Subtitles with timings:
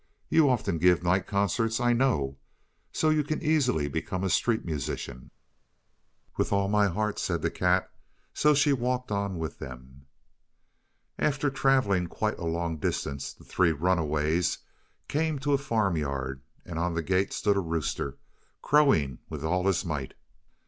[0.29, 2.39] "You often give night concerts, I know,
[2.91, 5.29] so you can easily become a street musician."
[6.37, 7.87] "With all my heart," said the cat,
[8.33, 10.07] so she walked on with them.
[11.19, 14.57] After travelling quite a long distance the three "runaways"
[15.07, 18.17] came to a farmyard, and on the gate stood a rooster,
[18.63, 20.15] crowing with all his might.